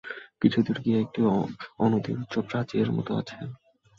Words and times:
কিছুদূর 0.41 0.77
গিয়া 0.83 0.97
একটা 1.01 1.21
অনতিউচ্চ 1.79 2.33
প্রাচীরের 2.49 2.89
মতো 2.91 3.11
আছে। 3.17 3.35